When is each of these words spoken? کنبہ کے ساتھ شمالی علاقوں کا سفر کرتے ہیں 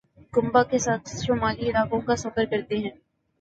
کنبہ 0.33 0.63
کے 0.63 0.77
ساتھ 0.77 1.09
شمالی 1.17 1.69
علاقوں 1.69 2.01
کا 2.01 2.15
سفر 2.15 2.45
کرتے 2.51 2.77
ہیں 2.77 2.91